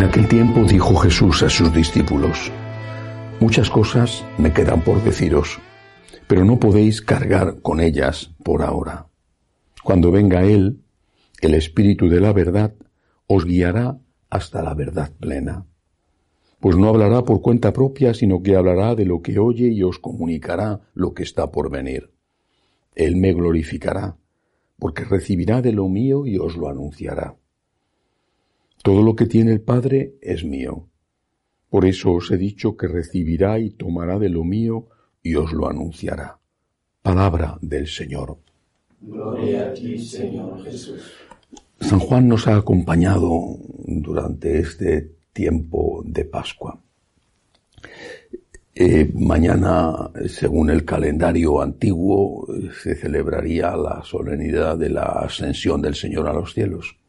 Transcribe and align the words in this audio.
En 0.00 0.06
aquel 0.06 0.28
tiempo 0.28 0.64
dijo 0.64 0.96
Jesús 0.96 1.42
a 1.42 1.50
sus 1.50 1.74
discípulos, 1.74 2.50
Muchas 3.38 3.68
cosas 3.68 4.24
me 4.38 4.50
quedan 4.50 4.80
por 4.80 5.04
deciros, 5.04 5.58
pero 6.26 6.42
no 6.42 6.58
podéis 6.58 7.02
cargar 7.02 7.60
con 7.60 7.80
ellas 7.80 8.30
por 8.42 8.62
ahora. 8.62 9.08
Cuando 9.84 10.10
venga 10.10 10.42
Él, 10.42 10.80
el 11.42 11.52
Espíritu 11.52 12.08
de 12.08 12.18
la 12.18 12.32
verdad, 12.32 12.72
os 13.26 13.44
guiará 13.44 13.98
hasta 14.30 14.62
la 14.62 14.72
verdad 14.72 15.12
plena. 15.20 15.66
Pues 16.60 16.78
no 16.78 16.88
hablará 16.88 17.22
por 17.26 17.42
cuenta 17.42 17.74
propia, 17.74 18.14
sino 18.14 18.42
que 18.42 18.56
hablará 18.56 18.94
de 18.94 19.04
lo 19.04 19.20
que 19.20 19.38
oye 19.38 19.68
y 19.68 19.82
os 19.82 19.98
comunicará 19.98 20.80
lo 20.94 21.12
que 21.12 21.24
está 21.24 21.50
por 21.50 21.70
venir. 21.70 22.10
Él 22.94 23.16
me 23.16 23.34
glorificará, 23.34 24.16
porque 24.78 25.04
recibirá 25.04 25.60
de 25.60 25.74
lo 25.74 25.90
mío 25.90 26.26
y 26.26 26.38
os 26.38 26.56
lo 26.56 26.70
anunciará. 26.70 27.36
Todo 28.90 29.04
lo 29.04 29.14
que 29.14 29.26
tiene 29.26 29.52
el 29.52 29.60
Padre 29.60 30.16
es 30.20 30.44
mío. 30.44 30.88
Por 31.68 31.84
eso 31.84 32.14
os 32.14 32.28
he 32.32 32.36
dicho 32.36 32.76
que 32.76 32.88
recibirá 32.88 33.60
y 33.60 33.70
tomará 33.70 34.18
de 34.18 34.28
lo 34.28 34.42
mío 34.42 34.88
y 35.22 35.36
os 35.36 35.52
lo 35.52 35.68
anunciará. 35.68 36.40
Palabra 37.00 37.56
del 37.62 37.86
Señor. 37.86 38.38
Gloria 39.00 39.68
a 39.68 39.74
ti, 39.74 39.96
Señor 39.96 40.64
Jesús. 40.64 41.02
San 41.78 42.00
Juan 42.00 42.26
nos 42.26 42.48
ha 42.48 42.56
acompañado 42.56 43.58
durante 43.86 44.58
este 44.58 45.12
tiempo 45.32 46.02
de 46.04 46.24
Pascua. 46.24 46.76
Eh, 48.74 49.08
mañana, 49.14 50.10
según 50.26 50.68
el 50.68 50.84
calendario 50.84 51.62
antiguo, 51.62 52.44
se 52.82 52.96
celebraría 52.96 53.76
la 53.76 54.02
solemnidad 54.02 54.76
de 54.76 54.90
la 54.90 55.04
ascensión 55.04 55.80
del 55.80 55.94
Señor 55.94 56.26
a 56.26 56.32
los 56.32 56.54
cielos. 56.54 56.99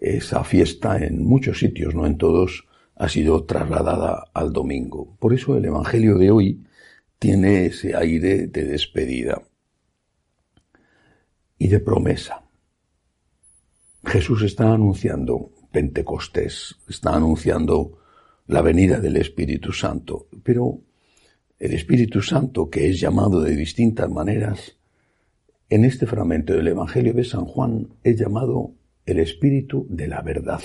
Esa 0.00 0.44
fiesta 0.44 0.98
en 0.98 1.24
muchos 1.24 1.58
sitios, 1.58 1.94
no 1.94 2.06
en 2.06 2.18
todos, 2.18 2.66
ha 2.96 3.08
sido 3.08 3.44
trasladada 3.44 4.24
al 4.32 4.52
domingo. 4.52 5.16
Por 5.18 5.34
eso 5.34 5.56
el 5.56 5.64
Evangelio 5.64 6.16
de 6.18 6.30
hoy 6.30 6.66
tiene 7.18 7.66
ese 7.66 7.94
aire 7.96 8.46
de 8.46 8.64
despedida 8.64 9.42
y 11.58 11.68
de 11.68 11.80
promesa. 11.80 12.42
Jesús 14.04 14.42
está 14.42 14.72
anunciando 14.72 15.50
Pentecostés, 15.72 16.76
está 16.88 17.14
anunciando 17.14 17.98
la 18.46 18.62
venida 18.62 19.00
del 19.00 19.16
Espíritu 19.16 19.72
Santo, 19.72 20.28
pero 20.42 20.80
el 21.58 21.72
Espíritu 21.72 22.22
Santo, 22.22 22.70
que 22.70 22.88
es 22.88 23.00
llamado 23.00 23.40
de 23.40 23.56
distintas 23.56 24.08
maneras, 24.08 24.76
en 25.68 25.84
este 25.84 26.06
fragmento 26.06 26.52
del 26.52 26.68
Evangelio 26.68 27.12
de 27.12 27.24
San 27.24 27.44
Juan 27.44 27.88
es 28.04 28.18
llamado 28.18 28.74
el 29.06 29.20
Espíritu 29.20 29.86
de 29.88 30.08
la 30.08 30.20
verdad. 30.20 30.60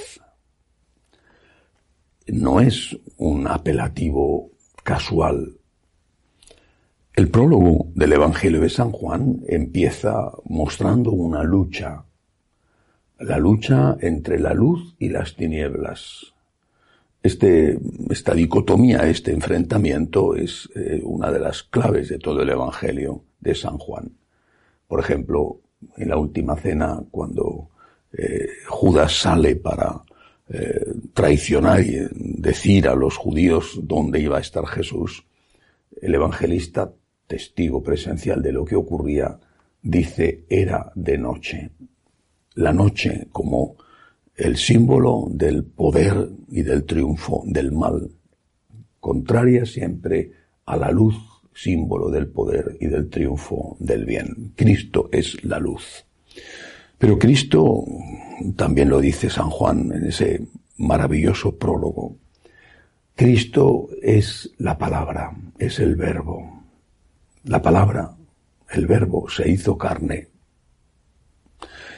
No 2.28 2.60
es 2.60 2.98
un 3.18 3.48
apelativo 3.48 4.52
casual. 4.84 5.58
El 7.14 7.30
prólogo 7.30 7.88
del 7.94 8.14
Evangelio 8.14 8.62
de 8.62 8.70
San 8.70 8.92
Juan 8.92 9.42
empieza 9.48 10.32
mostrando 10.46 11.12
una 11.12 11.44
lucha, 11.44 12.04
la 13.20 13.38
lucha 13.38 13.98
entre 14.00 14.40
la 14.40 14.54
luz 14.54 14.96
y 14.98 15.10
las 15.10 15.36
tinieblas. 15.36 16.34
Este, 17.22 17.78
esta 18.10 18.34
dicotomía, 18.34 19.08
este 19.08 19.32
enfrentamiento 19.32 20.36
es 20.36 20.70
eh, 20.76 21.02
una 21.04 21.32
de 21.32 21.40
las 21.40 21.62
claves 21.62 22.10
de 22.10 22.18
todo 22.18 22.42
el 22.42 22.50
Evangelio 22.50 23.24
de 23.40 23.54
San 23.54 23.78
Juan. 23.78 24.18
Por 24.88 25.00
ejemplo, 25.00 25.60
en 25.98 26.10
la 26.10 26.18
última 26.18 26.56
cena, 26.56 27.04
cuando 27.12 27.70
eh, 28.14 28.48
Judas 28.68 29.14
sale 29.14 29.56
para 29.56 30.02
eh, 30.50 30.94
traicionar 31.14 31.82
y 31.82 31.98
decir 32.12 32.88
a 32.88 32.96
los 32.96 33.16
judíos 33.18 33.80
dónde 33.84 34.20
iba 34.20 34.38
a 34.38 34.42
estar 34.42 34.66
Jesús, 34.68 35.26
el 36.02 36.16
evangelista, 36.16 36.92
testigo 37.28 37.82
presencial 37.82 38.42
de 38.42 38.52
lo 38.52 38.66
que 38.66 38.76
ocurría, 38.76 39.40
dice 39.82 40.44
era 40.50 40.92
de 40.96 41.18
noche. 41.18 41.70
La 42.56 42.74
noche 42.74 43.28
como 43.32 43.78
el 44.36 44.58
símbolo 44.58 45.28
del 45.30 45.64
poder 45.64 46.30
y 46.50 46.64
del 46.64 46.84
triunfo 46.84 47.44
del 47.46 47.72
mal, 47.72 48.10
contraria 49.00 49.66
siempre 49.66 50.32
a 50.66 50.76
la 50.76 50.92
luz, 50.92 51.16
símbolo 51.54 52.10
del 52.10 52.28
poder 52.28 52.78
y 52.80 52.88
del 52.88 53.10
triunfo 53.10 53.78
del 53.80 54.06
bien. 54.06 54.54
Cristo 54.56 55.10
es 55.12 55.44
la 55.44 55.60
luz. 55.60 56.06
Pero 57.02 57.18
Cristo, 57.18 57.84
también 58.56 58.88
lo 58.88 59.02
dice 59.02 59.28
San 59.28 59.50
Juan 59.50 59.92
en 59.92 60.06
ese 60.06 60.46
maravilloso 60.78 61.58
prólogo, 61.58 62.16
Cristo 63.16 63.90
es 64.04 64.52
la 64.60 64.78
palabra, 64.78 65.36
es 65.58 65.80
el 65.80 65.96
verbo. 65.96 66.62
La 67.46 67.60
palabra, 67.60 68.16
el 68.70 68.86
verbo 68.86 69.28
se 69.28 69.50
hizo 69.50 69.80
carne. 69.80 70.28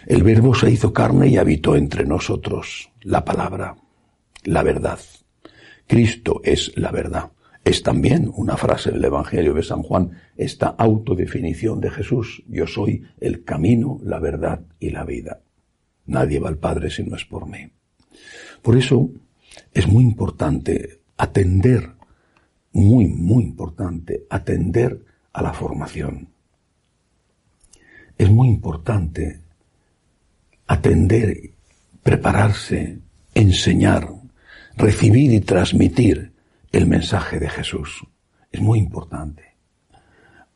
El 0.06 0.24
verbo 0.24 0.56
se 0.56 0.72
hizo 0.72 0.94
carne 0.94 1.28
y 1.28 1.36
habitó 1.36 1.76
entre 1.76 2.06
nosotros. 2.06 2.90
La 3.02 3.26
palabra, 3.26 3.76
la 4.46 4.64
verdad. 4.64 5.00
Cristo 5.86 6.40
es 6.46 6.72
la 6.78 6.92
verdad 6.92 7.30
es 7.64 7.82
también 7.82 8.30
una 8.36 8.58
frase 8.58 8.92
del 8.92 9.06
Evangelio 9.06 9.54
de 9.54 9.64
San 9.64 9.84
Juan, 9.84 10.12
esta 10.36 10.68
autodefinición 10.68 11.80
de 11.80 11.92
Jesús, 11.92 12.44
yo 12.48 12.68
soy 12.68 13.04
el 13.22 13.44
camino, 13.44 14.00
la 14.04 14.20
verdad 14.20 14.62
y 14.80 14.90
la 14.90 15.06
vida. 15.06 15.42
Nadie 16.06 16.40
va 16.40 16.50
al 16.50 16.58
Padre 16.58 16.90
si 16.90 17.04
no 17.04 17.16
es 17.16 17.24
por 17.24 17.48
mí. 17.48 17.70
Por 18.62 18.78
eso 18.78 19.10
es 19.74 19.88
muy 19.88 20.04
importante 20.04 21.00
atender, 21.16 21.92
muy, 22.74 23.08
muy 23.08 23.44
importante, 23.44 24.26
atender 24.30 25.00
a 25.32 25.42
la 25.42 25.54
formación. 25.54 26.28
Es 28.18 28.30
muy 28.30 28.50
importante 28.50 29.40
atender, 30.68 31.52
prepararse, 32.04 33.00
enseñar, 33.34 34.10
recibir 34.76 35.32
y 35.32 35.40
transmitir 35.40 36.33
el 36.74 36.88
mensaje 36.88 37.40
de 37.40 37.50
Jesús. 37.50 38.04
Es 38.52 38.60
muy 38.60 38.80
importante. 38.80 39.44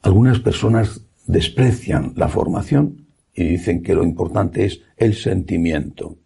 Algunas 0.01 0.39
personas 0.39 1.01
desprecian 1.28 2.13
la 2.16 2.28
formación 2.28 3.05
y 3.35 3.44
dicen 3.44 3.83
que 3.83 3.94
lo 3.94 4.03
importante 4.03 4.66
es 4.66 4.81
el 4.97 5.13
sentimiento. 5.13 6.17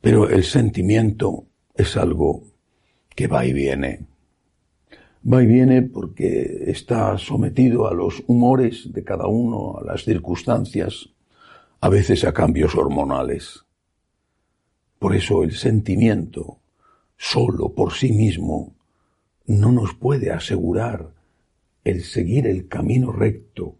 Pero 0.00 0.30
el 0.30 0.44
sentimiento 0.44 1.44
es 1.74 1.96
algo 1.96 2.44
que 3.14 3.26
va 3.26 3.44
y 3.44 3.52
viene. 3.52 4.06
Va 5.30 5.42
y 5.42 5.46
viene 5.46 5.82
porque 5.82 6.64
está 6.66 7.18
sometido 7.18 7.86
a 7.86 7.94
los 7.94 8.22
humores 8.26 8.92
de 8.92 9.04
cada 9.04 9.26
uno, 9.26 9.78
a 9.78 9.84
las 9.84 10.04
circunstancias, 10.04 11.10
a 11.82 11.88
veces 11.90 12.24
a 12.24 12.32
cambios 12.32 12.74
hormonales. 12.74 13.62
Por 14.98 15.14
eso 15.14 15.42
el 15.42 15.52
sentimiento, 15.52 16.60
solo 17.18 17.74
por 17.74 17.92
sí 17.92 18.12
mismo, 18.12 18.74
no 19.46 19.72
nos 19.72 19.94
puede 19.94 20.30
asegurar 20.30 21.10
el 21.84 22.02
seguir 22.04 22.46
el 22.46 22.68
camino 22.68 23.12
recto 23.12 23.76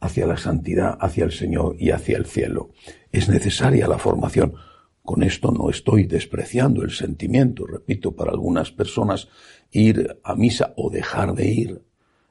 hacia 0.00 0.26
la 0.26 0.36
santidad, 0.36 0.96
hacia 1.00 1.24
el 1.24 1.32
Señor 1.32 1.76
y 1.78 1.90
hacia 1.90 2.16
el 2.16 2.26
cielo. 2.26 2.70
Es 3.12 3.28
necesaria 3.28 3.88
la 3.88 3.98
formación. 3.98 4.54
Con 5.02 5.22
esto 5.22 5.50
no 5.52 5.70
estoy 5.70 6.04
despreciando 6.04 6.82
el 6.82 6.90
sentimiento. 6.90 7.66
Repito, 7.66 8.12
para 8.12 8.32
algunas 8.32 8.70
personas 8.72 9.28
ir 9.70 10.18
a 10.22 10.34
misa 10.34 10.74
o 10.76 10.90
dejar 10.90 11.34
de 11.34 11.48
ir 11.48 11.82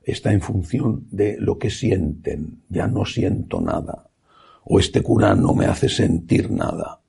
está 0.04 0.32
en 0.32 0.42
función 0.42 1.08
de 1.10 1.38
lo 1.40 1.58
que 1.58 1.70
sienten. 1.70 2.62
Ya 2.70 2.88
no 2.88 3.06
siento 3.06 3.60
nada. 3.62 4.10
O 4.64 4.80
este 4.80 5.02
cura 5.02 5.36
no 5.36 5.54
me 5.54 5.66
hace 5.66 5.90
sentir 5.90 6.52
nada. 6.52 7.02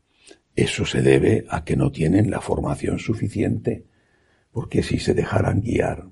Eso 0.54 0.86
se 0.86 1.02
debe 1.02 1.44
a 1.50 1.64
que 1.64 1.76
no 1.76 1.92
tienen 1.92 2.30
la 2.30 2.40
formación 2.40 2.98
suficiente 2.98 3.84
porque 4.56 4.82
si 4.82 4.98
se 4.98 5.12
dejaran 5.12 5.60
guiar 5.60 6.06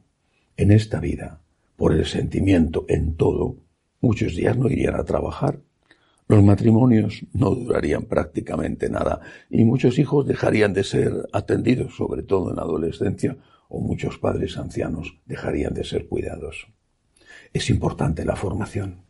en 0.59 0.71
esta 0.71 1.01
vida 1.01 1.41
por 1.77 1.95
el 1.95 2.05
sentimiento 2.05 2.85
en 2.89 3.17
todo, 3.17 3.57
muchos 4.03 4.37
días 4.37 4.55
no 4.59 4.69
irían 4.69 4.97
a 4.97 5.05
trabajar, 5.05 5.61
los 6.29 6.45
matrimonios 6.45 7.25
no 7.33 7.55
durarían 7.55 8.03
prácticamente 8.03 8.91
nada 8.91 9.23
y 9.49 9.65
muchos 9.65 9.99
hijos 9.99 10.27
dejarían 10.27 10.75
de 10.75 10.85
ser 10.85 11.27
atendidos, 11.33 11.97
sobre 11.97 12.23
todo 12.23 12.51
en 12.51 12.57
la 12.57 12.63
adolescencia, 12.65 13.35
o 13.71 13.81
muchos 13.81 14.19
padres 14.19 14.59
ancianos 14.59 15.17
dejarían 15.25 15.73
de 15.73 15.85
ser 15.85 16.07
cuidados. 16.07 16.67
Es 17.51 17.71
importante 17.71 18.27
la 18.27 18.37
formación. 18.37 19.07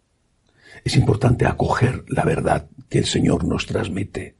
Es 0.84 0.94
importante 0.94 1.44
acoger 1.44 2.04
la 2.06 2.22
verdad 2.22 2.68
que 2.88 2.98
el 2.98 3.06
Señor 3.06 3.42
nos 3.44 3.66
transmite. 3.66 4.36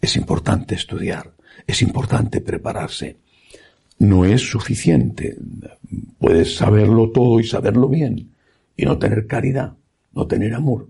Es 0.00 0.16
importante 0.16 0.74
estudiar. 0.74 1.34
Es 1.68 1.82
importante 1.82 2.40
prepararse 2.40 3.27
no 3.98 4.24
es 4.24 4.42
suficiente. 4.50 5.36
Puedes 6.18 6.56
saberlo 6.56 7.10
todo 7.10 7.40
y 7.40 7.44
saberlo 7.44 7.88
bien 7.88 8.34
y 8.76 8.84
no 8.84 8.98
tener 8.98 9.26
caridad, 9.26 9.76
no 10.12 10.26
tener 10.26 10.54
amor. 10.54 10.88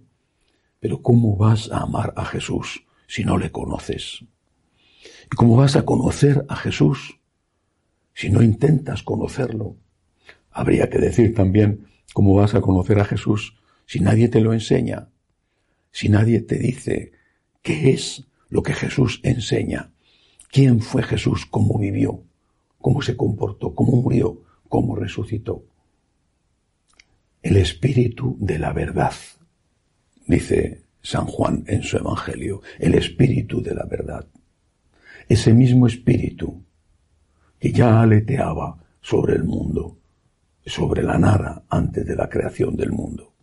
Pero 0.80 1.02
¿cómo 1.02 1.36
vas 1.36 1.70
a 1.72 1.78
amar 1.78 2.12
a 2.16 2.24
Jesús 2.24 2.84
si 3.06 3.24
no 3.24 3.38
le 3.38 3.50
conoces? 3.50 4.24
¿Y 5.30 5.36
cómo 5.36 5.56
vas 5.56 5.76
a 5.76 5.84
conocer 5.84 6.44
a 6.48 6.56
Jesús 6.56 7.18
si 8.14 8.30
no 8.30 8.42
intentas 8.42 9.02
conocerlo? 9.02 9.76
Habría 10.50 10.88
que 10.90 10.98
decir 10.98 11.34
también 11.34 11.86
cómo 12.12 12.34
vas 12.34 12.54
a 12.54 12.60
conocer 12.60 13.00
a 13.00 13.04
Jesús 13.04 13.56
si 13.86 14.00
nadie 14.00 14.28
te 14.28 14.40
lo 14.40 14.52
enseña, 14.52 15.08
si 15.90 16.08
nadie 16.08 16.40
te 16.40 16.56
dice 16.56 17.12
qué 17.62 17.90
es 17.90 18.26
lo 18.50 18.62
que 18.62 18.74
Jesús 18.74 19.20
enseña, 19.22 19.92
quién 20.50 20.80
fue 20.80 21.02
Jesús, 21.02 21.46
cómo 21.46 21.78
vivió, 21.78 22.22
cómo 22.88 23.02
se 23.02 23.18
comportó, 23.18 23.74
cómo 23.74 24.00
murió, 24.00 24.40
cómo 24.66 24.96
resucitó. 24.96 25.62
El 27.42 27.58
espíritu 27.58 28.38
de 28.40 28.58
la 28.58 28.72
verdad, 28.72 29.12
dice 30.26 30.84
San 31.02 31.26
Juan 31.26 31.64
en 31.66 31.82
su 31.82 31.98
Evangelio, 31.98 32.62
el 32.78 32.94
espíritu 32.94 33.60
de 33.60 33.74
la 33.74 33.84
verdad. 33.84 34.26
Ese 35.28 35.52
mismo 35.52 35.86
espíritu 35.86 36.64
que 37.58 37.72
ya 37.72 38.00
aleteaba 38.00 38.82
sobre 39.02 39.34
el 39.34 39.44
mundo, 39.44 39.98
sobre 40.64 41.02
la 41.02 41.18
nada 41.18 41.64
antes 41.68 42.06
de 42.06 42.16
la 42.16 42.30
creación 42.30 42.74
del 42.74 42.92
mundo. 42.92 43.34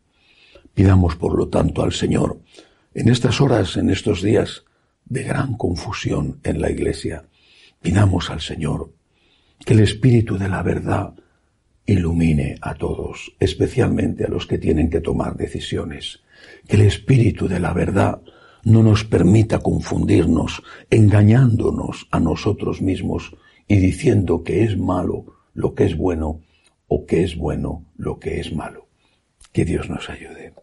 Pidamos, 0.73 1.17
por 1.17 1.37
lo 1.37 1.49
tanto, 1.49 1.83
al 1.83 1.93
Señor, 1.93 2.39
en 2.95 3.09
estas 3.09 3.39
horas, 3.39 3.77
en 3.77 3.91
estos 3.91 4.23
días 4.23 4.63
de 5.05 5.21
gran 5.21 5.53
confusión 5.55 6.39
en 6.43 6.59
la 6.59 6.71
Iglesia, 6.71 7.27
pidamos 7.79 8.31
al 8.31 8.41
Señor 8.41 8.95
que 9.63 9.73
el 9.73 9.79
Espíritu 9.81 10.37
de 10.37 10.49
la 10.49 10.63
verdad 10.63 11.13
ilumine 11.85 12.57
a 12.61 12.73
todos, 12.73 13.31
especialmente 13.39 14.25
a 14.25 14.29
los 14.29 14.47
que 14.47 14.57
tienen 14.57 14.89
que 14.89 15.01
tomar 15.01 15.37
decisiones, 15.37 16.21
que 16.67 16.75
el 16.75 16.83
Espíritu 16.83 17.47
de 17.47 17.59
la 17.59 17.73
verdad 17.73 18.21
no 18.63 18.81
nos 18.81 19.03
permita 19.03 19.59
confundirnos, 19.59 20.63
engañándonos 20.89 22.07
a 22.11 22.19
nosotros 22.19 22.81
mismos 22.81 23.35
y 23.67 23.77
diciendo 23.77 24.43
que 24.43 24.63
es 24.63 24.77
malo 24.77 25.25
lo 25.53 25.75
que 25.75 25.85
es 25.85 25.95
bueno 25.95 26.41
o 26.87 27.05
que 27.05 27.23
es 27.23 27.37
bueno 27.37 27.85
lo 27.95 28.19
que 28.19 28.39
es 28.39 28.53
malo. 28.53 28.87
Que 29.51 29.65
Dios 29.65 29.89
nos 29.89 30.09
ayude. 30.09 30.53